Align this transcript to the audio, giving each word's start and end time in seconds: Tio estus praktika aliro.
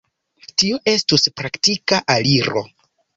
Tio 0.61 0.79
estus 0.93 1.25
praktika 1.41 1.99
aliro. 2.15 2.65